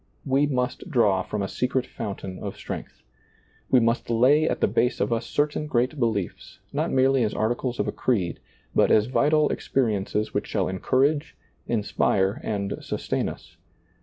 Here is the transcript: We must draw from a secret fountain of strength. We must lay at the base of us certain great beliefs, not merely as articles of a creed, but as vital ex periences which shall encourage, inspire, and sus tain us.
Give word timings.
We 0.25 0.47
must 0.47 0.89
draw 0.89 1.21
from 1.21 1.43
a 1.43 1.47
secret 1.47 1.85
fountain 1.85 2.39
of 2.39 2.57
strength. 2.57 3.03
We 3.69 3.79
must 3.79 4.09
lay 4.09 4.49
at 4.49 4.59
the 4.59 4.67
base 4.67 4.99
of 4.99 5.13
us 5.13 5.27
certain 5.27 5.67
great 5.67 5.99
beliefs, 5.99 6.57
not 6.73 6.89
merely 6.91 7.21
as 7.21 7.35
articles 7.35 7.79
of 7.79 7.87
a 7.87 7.91
creed, 7.91 8.39
but 8.73 8.89
as 8.89 9.05
vital 9.05 9.51
ex 9.51 9.69
periences 9.69 10.33
which 10.33 10.47
shall 10.47 10.67
encourage, 10.67 11.37
inspire, 11.67 12.41
and 12.43 12.77
sus 12.81 13.07
tain 13.07 13.29
us. 13.29 13.57